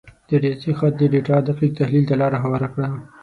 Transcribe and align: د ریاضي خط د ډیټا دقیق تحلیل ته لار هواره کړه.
د 0.27 0.29
ریاضي 0.41 0.71
خط 0.77 0.93
د 0.99 1.03
ډیټا 1.13 1.37
دقیق 1.47 1.71
تحلیل 1.79 2.03
ته 2.09 2.15
لار 2.21 2.31
هواره 2.43 2.67
کړه. 2.73 2.87